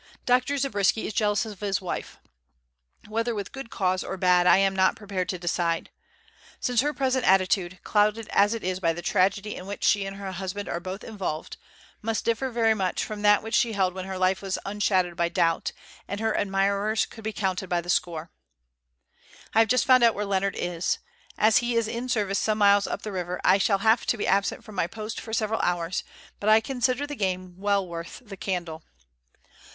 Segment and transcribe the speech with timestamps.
[0.25, 0.57] Dr.
[0.57, 2.17] Zabriskie is jealous of his wife;
[3.07, 5.91] whether with good cause or bad I am not prepared to decide;
[6.59, 10.17] since her present attitude, clouded as it is by the tragedy in which she and
[10.17, 11.57] her husband are both involved,
[12.01, 15.29] must differ very much from that which she held when her life was unshadowed by
[15.29, 15.71] doubt,
[16.07, 18.31] and her admirers could be counted by the score.
[19.53, 20.97] I have just found out where Leonard is.
[21.37, 24.25] As he is in service some miles up the river, I shall have to be
[24.25, 26.03] absent from my post for several hours,
[26.39, 28.81] but I consider the game well worth the candle.